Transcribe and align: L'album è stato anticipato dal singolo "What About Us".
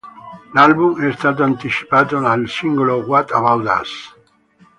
L'album 0.55 0.99
è 0.99 1.11
stato 1.13 1.43
anticipato 1.43 2.19
dal 2.19 2.49
singolo 2.49 3.03
"What 3.05 3.29
About 3.33 3.67
Us". 3.81 4.11